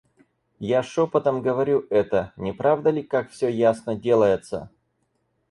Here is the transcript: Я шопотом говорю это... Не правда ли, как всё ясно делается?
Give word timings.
Я 0.69 0.81
шопотом 0.81 1.43
говорю 1.43 1.85
это... 1.91 2.33
Не 2.35 2.53
правда 2.53 2.89
ли, 2.89 3.03
как 3.03 3.29
всё 3.29 3.47
ясно 3.49 3.93
делается? 3.95 4.71